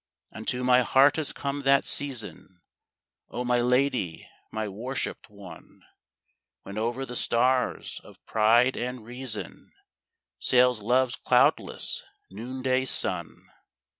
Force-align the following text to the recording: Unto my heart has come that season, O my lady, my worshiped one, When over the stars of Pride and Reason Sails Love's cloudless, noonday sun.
Unto 0.31 0.63
my 0.63 0.81
heart 0.81 1.17
has 1.17 1.31
come 1.31 1.61
that 1.61 1.85
season, 1.85 2.59
O 3.29 3.45
my 3.45 3.61
lady, 3.61 4.27
my 4.51 4.67
worshiped 4.67 5.29
one, 5.29 5.83
When 6.63 6.79
over 6.79 7.05
the 7.05 7.15
stars 7.15 8.01
of 8.03 8.17
Pride 8.25 8.75
and 8.75 9.05
Reason 9.05 9.71
Sails 10.39 10.81
Love's 10.81 11.17
cloudless, 11.17 12.01
noonday 12.31 12.85
sun. 12.85 13.45